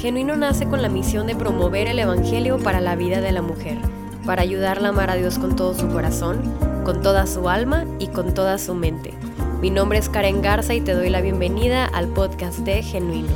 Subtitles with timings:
[0.00, 3.76] Genuino nace con la misión de promover el Evangelio para la vida de la mujer,
[4.24, 6.40] para ayudarla a amar a Dios con todo su corazón,
[6.86, 9.12] con toda su alma y con toda su mente.
[9.60, 13.28] Mi nombre es Karen Garza y te doy la bienvenida al podcast de Genuino.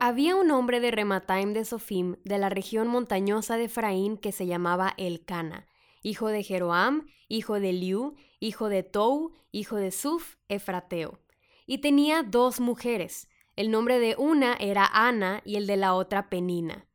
[0.00, 4.46] Había un hombre de Remataim de Sofim, de la región montañosa de Efraín, que se
[4.46, 5.69] llamaba Elcana,
[6.02, 11.18] hijo de Jeroam, hijo de Liu, hijo de Tou, hijo de Suf, Efrateo.
[11.66, 13.28] Y tenía dos mujeres.
[13.56, 16.86] El nombre de una era Ana y el de la otra Penina.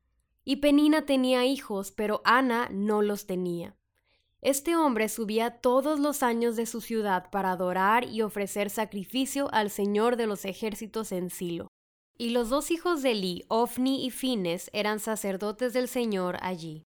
[0.44, 3.76] Y Penina tenía hijos, pero Ana no los tenía.
[4.42, 9.72] Este hombre subía todos los años de su ciudad para adorar y ofrecer sacrificio al
[9.72, 11.68] Señor de los ejércitos en Silo.
[12.18, 16.84] Y los dos hijos de Eli, Ofni y Fines, eran sacerdotes del Señor allí.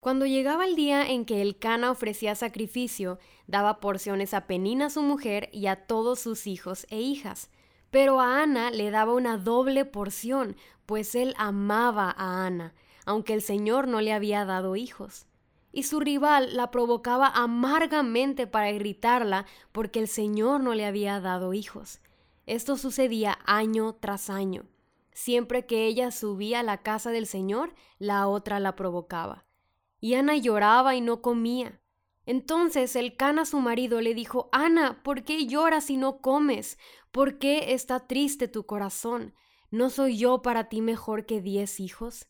[0.00, 5.02] Cuando llegaba el día en que el Cana ofrecía sacrificio, daba porciones a Penina su
[5.02, 7.50] mujer y a todos sus hijos e hijas.
[7.90, 12.72] Pero a Ana le daba una doble porción, pues él amaba a Ana,
[13.04, 15.26] aunque el Señor no le había dado hijos.
[15.70, 21.52] Y su rival la provocaba amargamente para irritarla porque el Señor no le había dado
[21.52, 22.00] hijos.
[22.46, 24.64] Esto sucedía año tras año.
[25.12, 29.44] Siempre que ella subía a la casa del Señor, la otra la provocaba.
[30.00, 31.80] Y Ana lloraba y no comía.
[32.26, 36.78] Entonces el Cana su marido le dijo, Ana, ¿por qué lloras y no comes?
[37.10, 39.34] ¿Por qué está triste tu corazón?
[39.70, 42.28] ¿No soy yo para ti mejor que diez hijos?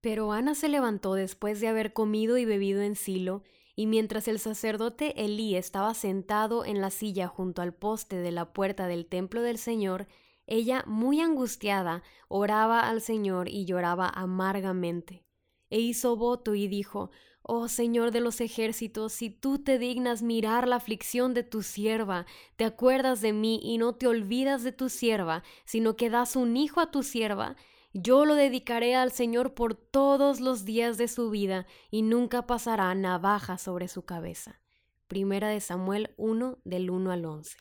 [0.00, 3.42] Pero Ana se levantó después de haber comido y bebido en Silo,
[3.74, 8.52] y mientras el sacerdote Elí estaba sentado en la silla junto al poste de la
[8.52, 10.06] puerta del templo del Señor,
[10.46, 15.25] ella, muy angustiada, oraba al Señor y lloraba amargamente.
[15.70, 17.10] E hizo voto y dijo,
[17.42, 22.26] Oh Señor de los ejércitos, si tú te dignas mirar la aflicción de tu sierva,
[22.56, 26.56] te acuerdas de mí y no te olvidas de tu sierva, sino que das un
[26.56, 27.54] hijo a tu sierva,
[27.92, 32.94] yo lo dedicaré al Señor por todos los días de su vida y nunca pasará
[32.94, 34.60] navaja sobre su cabeza.
[35.06, 37.56] Primera de Samuel 1 del 1 al 11.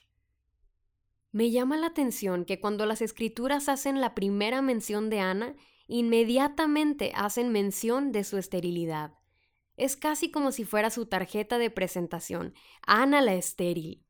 [1.32, 5.56] Me llama la atención que cuando las escrituras hacen la primera mención de Ana,
[5.88, 9.14] inmediatamente hacen mención de su esterilidad.
[9.78, 12.54] Es casi como si fuera su tarjeta de presentación,
[12.86, 14.06] Ana la estéril.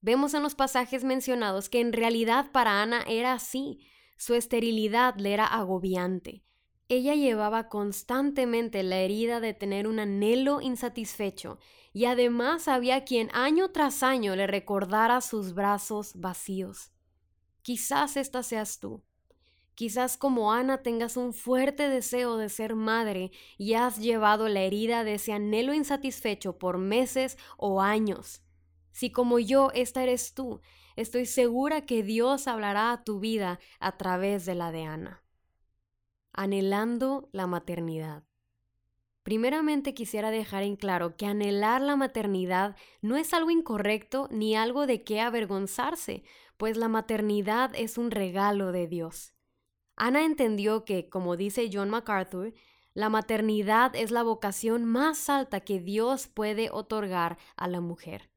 [0.00, 3.80] Vemos en los pasajes mencionados que en realidad para Ana era así,
[4.16, 6.44] su esterilidad le era agobiante.
[6.88, 11.58] Ella llevaba constantemente la herida de tener un anhelo insatisfecho,
[11.92, 16.92] y además había quien año tras año le recordara sus brazos vacíos.
[17.62, 19.02] Quizás esta seas tú.
[19.76, 25.04] Quizás como Ana tengas un fuerte deseo de ser madre y has llevado la herida
[25.04, 28.42] de ese anhelo insatisfecho por meses o años.
[28.92, 30.62] Si como yo esta eres tú,
[30.96, 35.22] estoy segura que Dios hablará a tu vida a través de la de Ana.
[36.32, 38.24] Anhelando la maternidad.
[39.24, 44.86] Primeramente quisiera dejar en claro que anhelar la maternidad no es algo incorrecto ni algo
[44.86, 46.24] de qué avergonzarse,
[46.56, 49.35] pues la maternidad es un regalo de Dios.
[49.96, 52.54] Ana entendió que, como dice John MacArthur,
[52.94, 58.30] la maternidad es la vocación más alta que Dios puede otorgar a la mujer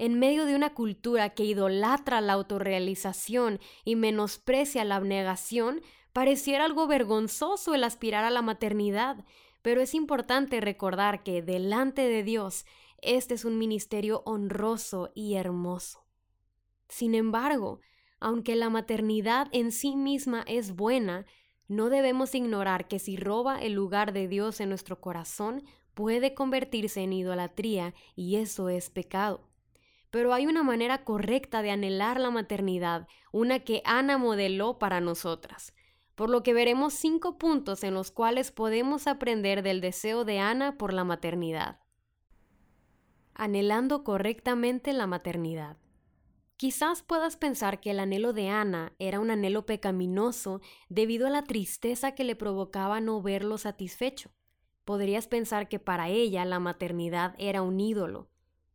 [0.00, 5.82] en medio de una cultura que idolatra la autorrealización y menosprecia la abnegación,
[6.14, 9.26] pareciera algo vergonzoso el aspirar a la maternidad,
[9.60, 12.64] pero es importante recordar que delante de Dios
[13.02, 16.02] este es un ministerio honroso y hermoso.
[16.88, 17.80] Sin embargo,
[18.20, 21.26] aunque la maternidad en sí misma es buena,
[21.68, 25.62] no debemos ignorar que si roba el lugar de Dios en nuestro corazón,
[25.94, 29.48] puede convertirse en idolatría y eso es pecado.
[30.10, 35.72] Pero hay una manera correcta de anhelar la maternidad, una que Ana modeló para nosotras.
[36.14, 40.76] Por lo que veremos cinco puntos en los cuales podemos aprender del deseo de Ana
[40.76, 41.80] por la maternidad.
[43.32, 45.79] Anhelando correctamente la maternidad.
[46.60, 50.60] Quizás puedas pensar que el anhelo de Ana era un anhelo pecaminoso
[50.90, 54.30] debido a la tristeza que le provocaba no verlo satisfecho.
[54.84, 58.28] Podrías pensar que para ella la maternidad era un ídolo,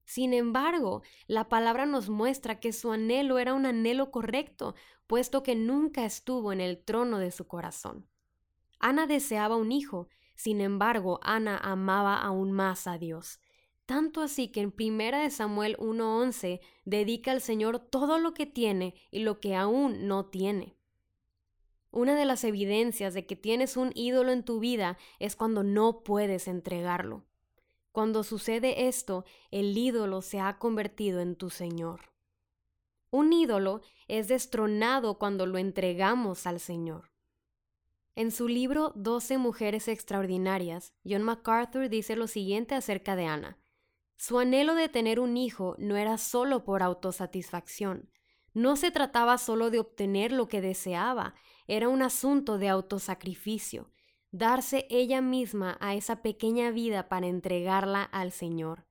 [0.04, 4.74] sin embargo, la palabra nos muestra que su anhelo era un anhelo correcto,
[5.06, 8.08] puesto que nunca estuvo en el trono de su corazón.
[8.80, 13.40] Ana deseaba un hijo, sin embargo, Ana amaba aún más a Dios.
[13.86, 19.20] Tanto así que en 1 Samuel 1:11 dedica al Señor todo lo que tiene y
[19.20, 20.76] lo que aún no tiene.
[21.92, 26.04] Una de las evidencias de que tienes un ídolo en tu vida es cuando no
[26.04, 27.24] puedes entregarlo.
[27.92, 32.12] Cuando sucede esto, el ídolo se ha convertido en tu Señor.
[33.12, 33.80] Un ídolo
[34.10, 37.12] es destronado cuando lo entregamos al Señor.
[38.16, 43.58] En su libro Doce Mujeres Extraordinarias, John MacArthur dice lo siguiente acerca de Ana.
[44.18, 48.10] Su anhelo de tener un hijo no era solo por autosatisfacción.
[48.54, 51.36] No se trataba solo de obtener lo que deseaba,
[51.68, 53.92] era un asunto de autosacrificio,
[54.32, 58.86] darse ella misma a esa pequeña vida para entregarla al Señor.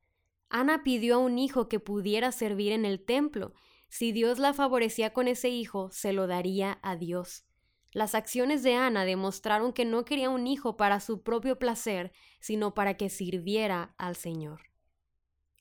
[0.50, 3.54] Ana pidió a un hijo que pudiera servir en el templo,
[3.88, 7.44] si Dios la favorecía con ese hijo, se lo daría a Dios.
[7.92, 12.74] Las acciones de Ana demostraron que no quería un hijo para su propio placer, sino
[12.74, 14.73] para que sirviera al Señor.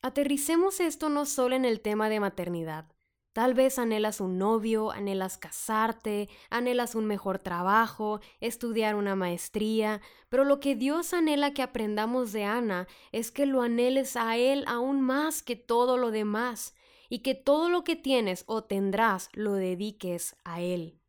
[0.04, 2.84] Aterricemos esto no solo en el tema de maternidad.
[3.32, 10.44] Tal vez anhelas un novio, anhelas casarte, anhelas un mejor trabajo, estudiar una maestría, pero
[10.44, 15.00] lo que Dios anhela que aprendamos de Ana es que lo anheles a Él aún
[15.00, 16.74] más que todo lo demás,
[17.08, 21.00] y que todo lo que tienes o tendrás lo dediques a Él.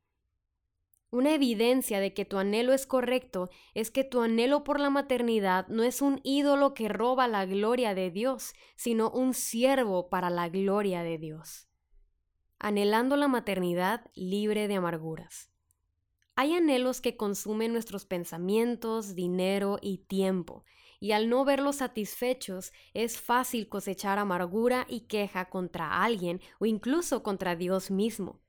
[1.11, 5.67] Una evidencia de que tu anhelo es correcto es que tu anhelo por la maternidad
[5.67, 10.49] no es un ídolo que roba la gloria de Dios, sino un siervo para la
[10.49, 11.69] gloria de Dios.
[12.59, 15.51] Anhelando la maternidad libre de amarguras.
[16.37, 20.65] Hay anhelos que consumen nuestros pensamientos, dinero y tiempo,
[20.99, 27.23] y al no verlos satisfechos es fácil cosechar amargura y queja contra alguien o incluso
[27.23, 28.41] contra Dios mismo.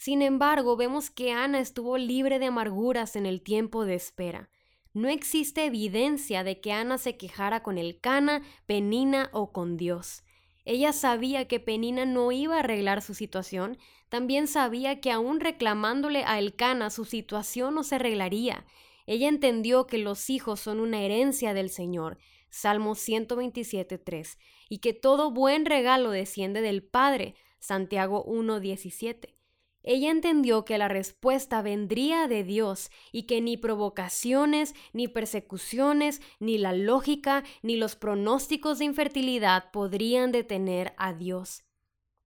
[0.00, 4.48] Sin embargo, vemos que Ana estuvo libre de amarguras en el tiempo de espera.
[4.94, 10.22] No existe evidencia de que Ana se quejara con el Cana, Penina o con Dios.
[10.64, 13.76] Ella sabía que Penina no iba a arreglar su situación,
[14.08, 18.64] también sabía que aún reclamándole a Elcana su situación no se arreglaría,
[19.04, 22.16] ella entendió que los hijos son una herencia del Señor,
[22.48, 24.38] Salmo 127.3,
[24.70, 29.39] y que todo buen regalo desciende del Padre, Santiago 1.17.
[29.82, 36.58] Ella entendió que la respuesta vendría de Dios y que ni provocaciones, ni persecuciones, ni
[36.58, 41.64] la lógica, ni los pronósticos de infertilidad podrían detener a Dios.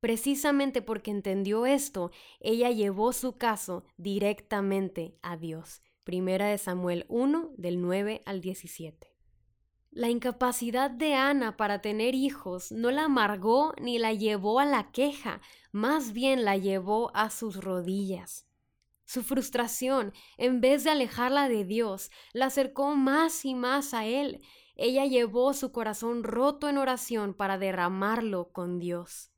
[0.00, 2.10] Precisamente porque entendió esto,
[2.40, 5.80] ella llevó su caso directamente a Dios.
[6.02, 9.13] Primera de Samuel 1 del 9 al 17.
[9.94, 14.90] La incapacidad de Ana para tener hijos no la amargó ni la llevó a la
[14.90, 18.44] queja, más bien la llevó a sus rodillas.
[19.04, 24.40] Su frustración, en vez de alejarla de Dios, la acercó más y más a Él.
[24.74, 29.30] Ella llevó su corazón roto en oración para derramarlo con Dios.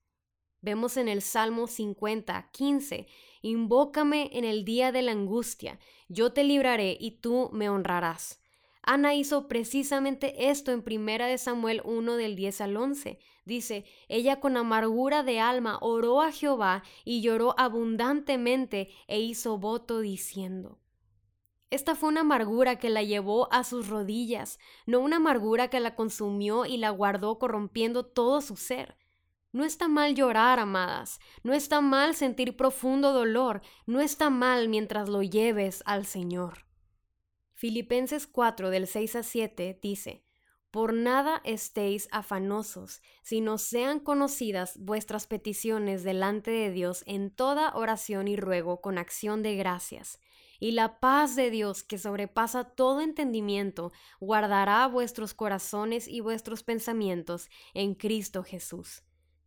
[0.62, 3.06] Vemos en el Salmo 50, 15,
[3.42, 8.40] Invócame en el día de la angustia, yo te libraré y tú me honrarás.
[8.88, 13.18] Ana hizo precisamente esto en primera de Samuel 1 del 10 al 11.
[13.44, 19.98] Dice, ella con amargura de alma oró a Jehová y lloró abundantemente e hizo voto
[19.98, 20.78] diciendo.
[21.70, 25.96] Esta fue una amargura que la llevó a sus rodillas, no una amargura que la
[25.96, 28.96] consumió y la guardó corrompiendo todo su ser.
[29.50, 35.08] No está mal llorar, amadas, no está mal sentir profundo dolor, no está mal mientras
[35.08, 36.65] lo lleves al Señor.
[37.58, 40.22] Filipenses 4 del 6 a 7 dice,
[40.70, 48.28] Por nada estéis afanosos, sino sean conocidas vuestras peticiones delante de Dios en toda oración
[48.28, 50.20] y ruego con acción de gracias.
[50.60, 57.48] Y la paz de Dios, que sobrepasa todo entendimiento, guardará vuestros corazones y vuestros pensamientos
[57.72, 59.05] en Cristo Jesús.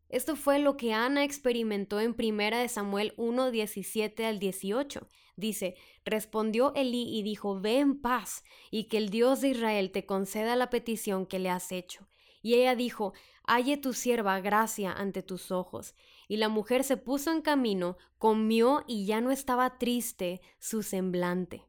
[0.09, 5.07] Esto fue lo que Ana experimentó en primera de Samuel 1, 17 al 18.
[5.35, 10.07] Dice, respondió Elí y dijo, ve en paz, y que el Dios de Israel te
[10.07, 12.07] conceda la petición que le has hecho.
[12.41, 13.13] Y ella dijo,
[13.43, 15.93] halle tu sierva gracia ante tus ojos.
[16.27, 21.65] Y la mujer se puso en camino, comió y ya no estaba triste su semblante.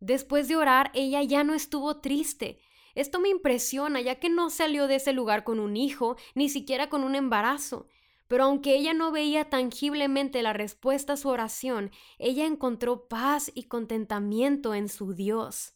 [0.00, 2.60] Después de orar, ella ya no estuvo triste,
[2.98, 6.88] esto me impresiona, ya que no salió de ese lugar con un hijo, ni siquiera
[6.88, 7.86] con un embarazo.
[8.26, 13.68] Pero aunque ella no veía tangiblemente la respuesta a su oración, ella encontró paz y
[13.68, 15.74] contentamiento en su Dios.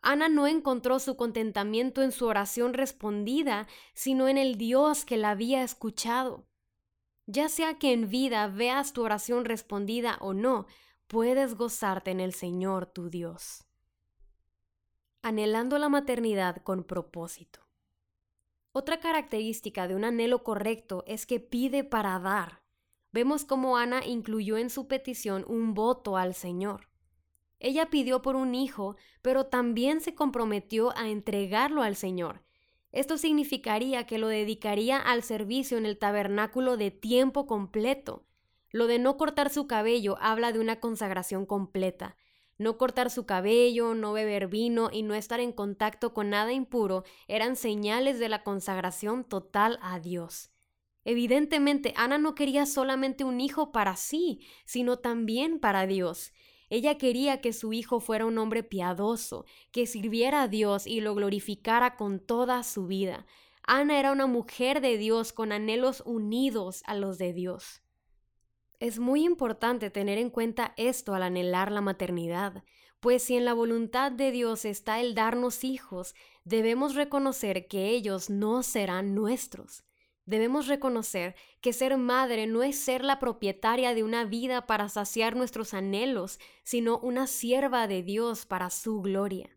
[0.00, 5.30] Ana no encontró su contentamiento en su oración respondida, sino en el Dios que la
[5.30, 6.46] había escuchado.
[7.26, 10.66] Ya sea que en vida veas tu oración respondida o no,
[11.08, 13.66] puedes gozarte en el Señor tu Dios
[15.24, 17.60] anhelando la maternidad con propósito.
[18.72, 22.62] Otra característica de un anhelo correcto es que pide para dar.
[23.10, 26.88] Vemos cómo Ana incluyó en su petición un voto al Señor.
[27.58, 32.44] Ella pidió por un hijo, pero también se comprometió a entregarlo al Señor.
[32.92, 38.26] Esto significaría que lo dedicaría al servicio en el tabernáculo de tiempo completo.
[38.70, 42.16] Lo de no cortar su cabello habla de una consagración completa.
[42.56, 47.04] No cortar su cabello, no beber vino y no estar en contacto con nada impuro
[47.26, 50.50] eran señales de la consagración total a Dios.
[51.04, 56.32] Evidentemente, Ana no quería solamente un hijo para sí, sino también para Dios.
[56.70, 61.14] Ella quería que su hijo fuera un hombre piadoso, que sirviera a Dios y lo
[61.14, 63.26] glorificara con toda su vida.
[63.66, 67.83] Ana era una mujer de Dios con anhelos unidos a los de Dios.
[68.80, 72.64] Es muy importante tener en cuenta esto al anhelar la maternidad,
[73.00, 76.14] pues si en la voluntad de Dios está el darnos hijos,
[76.44, 79.84] debemos reconocer que ellos no serán nuestros.
[80.26, 85.36] Debemos reconocer que ser madre no es ser la propietaria de una vida para saciar
[85.36, 89.50] nuestros anhelos, sino una sierva de Dios para su gloria.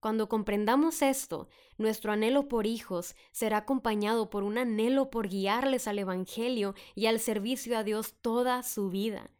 [0.00, 5.98] Cuando comprendamos esto, nuestro anhelo por hijos será acompañado por un anhelo por guiarles al
[5.98, 9.30] Evangelio y al servicio a Dios toda su vida.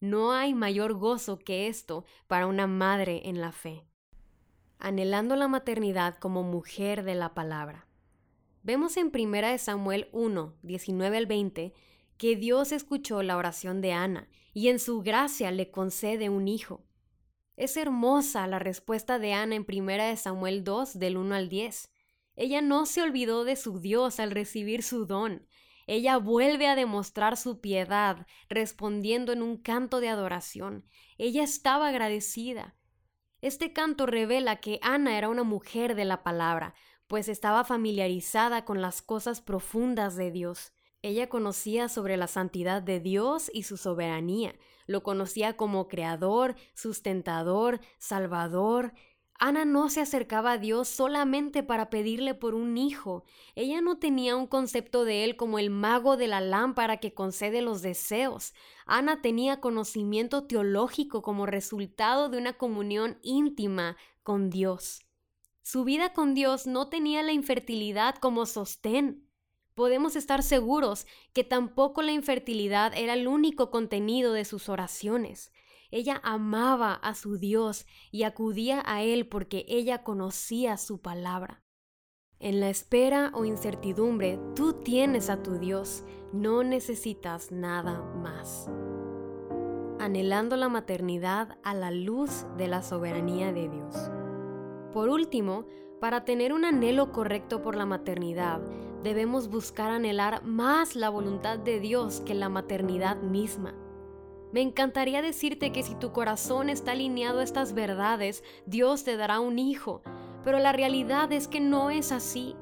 [0.00, 3.84] No hay mayor gozo que esto para una madre en la fe.
[4.80, 7.86] Anhelando la maternidad como mujer de la palabra.
[8.64, 11.74] Vemos en 1 Samuel 1, 19 al 20,
[12.16, 16.87] que Dios escuchó la oración de Ana y en su gracia le concede un hijo.
[17.58, 21.90] Es hermosa la respuesta de Ana en 1 Samuel 2, del 1 al 10.
[22.36, 25.44] Ella no se olvidó de su Dios al recibir su don.
[25.88, 30.86] Ella vuelve a demostrar su piedad, respondiendo en un canto de adoración.
[31.16, 32.76] Ella estaba agradecida.
[33.40, 36.74] Este canto revela que Ana era una mujer de la palabra,
[37.08, 40.72] pues estaba familiarizada con las cosas profundas de Dios.
[41.02, 44.54] Ella conocía sobre la santidad de Dios y su soberanía,
[44.86, 48.94] lo conocía como creador, sustentador, salvador.
[49.38, 53.24] Ana no se acercaba a Dios solamente para pedirle por un hijo.
[53.54, 57.62] Ella no tenía un concepto de él como el mago de la lámpara que concede
[57.62, 58.52] los deseos.
[58.84, 65.02] Ana tenía conocimiento teológico como resultado de una comunión íntima con Dios.
[65.62, 69.27] Su vida con Dios no tenía la infertilidad como sostén.
[69.78, 75.52] Podemos estar seguros que tampoco la infertilidad era el único contenido de sus oraciones.
[75.92, 81.62] Ella amaba a su Dios y acudía a Él porque ella conocía su palabra.
[82.40, 88.68] En la espera o incertidumbre, tú tienes a tu Dios, no necesitas nada más.
[90.00, 93.94] Anhelando la maternidad a la luz de la soberanía de Dios.
[94.92, 95.68] Por último,
[96.00, 98.60] para tener un anhelo correcto por la maternidad,
[99.02, 103.74] debemos buscar anhelar más la voluntad de Dios que la maternidad misma.
[104.52, 109.40] Me encantaría decirte que si tu corazón está alineado a estas verdades, Dios te dará
[109.40, 110.02] un hijo,
[110.42, 112.56] pero la realidad es que no es así.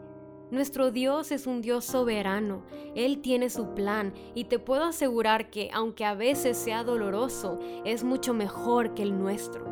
[0.50, 2.62] Nuestro Dios es un Dios soberano,
[2.94, 8.04] Él tiene su plan y te puedo asegurar que aunque a veces sea doloroso, es
[8.04, 9.64] mucho mejor que el nuestro.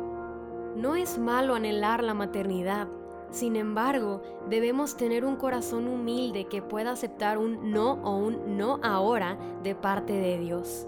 [0.75, 2.89] No es malo anhelar la maternidad,
[3.35, 8.79] sin embargo, debemos tener un corazón humilde que pueda aceptar un no o un no
[8.81, 10.87] ahora de parte de Dios.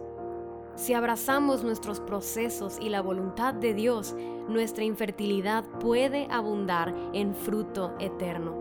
[0.76, 4.16] Si abrazamos nuestros procesos y la voluntad de Dios,
[4.48, 8.56] nuestra infertilidad puede abundar en fruto eterno.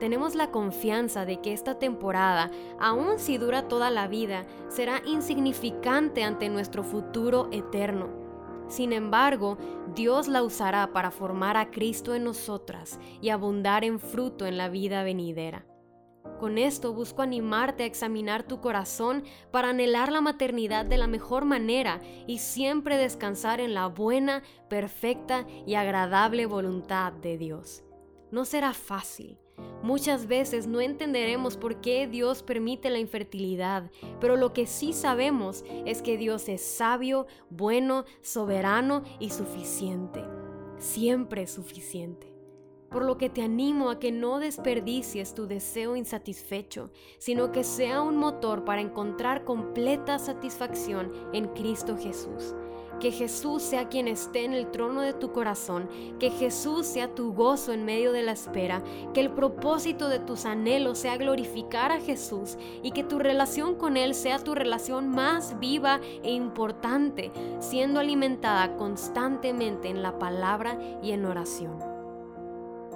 [0.00, 2.50] Tenemos la confianza de que esta temporada,
[2.80, 8.27] aun si dura toda la vida, será insignificante ante nuestro futuro eterno
[8.68, 9.58] sin embargo,
[9.94, 14.68] Dios la usará para formar a Cristo en nosotras y abundar en fruto en la
[14.68, 15.66] vida venidera.
[16.38, 21.44] Con esto busco animarte a examinar tu corazón para anhelar la maternidad de la mejor
[21.44, 27.82] manera y siempre descansar en la buena, perfecta y agradable voluntad de Dios.
[28.30, 29.40] No será fácil,
[29.82, 35.64] Muchas veces no entenderemos por qué Dios permite la infertilidad, pero lo que sí sabemos
[35.86, 40.24] es que Dios es sabio, bueno, soberano y suficiente,
[40.78, 42.32] siempre suficiente.
[42.90, 48.00] Por lo que te animo a que no desperdicies tu deseo insatisfecho, sino que sea
[48.00, 52.54] un motor para encontrar completa satisfacción en Cristo Jesús.
[53.00, 55.88] Que Jesús sea quien esté en el trono de tu corazón,
[56.18, 58.82] que Jesús sea tu gozo en medio de la espera,
[59.14, 63.96] que el propósito de tus anhelos sea glorificar a Jesús y que tu relación con
[63.96, 71.12] Él sea tu relación más viva e importante, siendo alimentada constantemente en la palabra y
[71.12, 71.87] en oración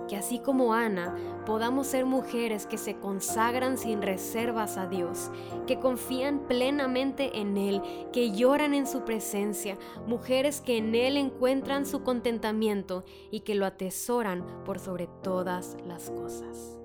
[0.09, 1.17] que así como Ana
[1.47, 5.31] podamos ser mujeres que se consagran sin reservas a Dios,
[5.67, 7.83] que confían plenamente en Él,
[8.13, 13.67] que lloran en su presencia, mujeres que en Él encuentran su contentamiento y que lo
[13.67, 16.82] atesoran por sobre todas las cosas.